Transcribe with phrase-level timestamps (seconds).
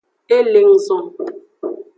[0.35, 0.95] E le nguzo.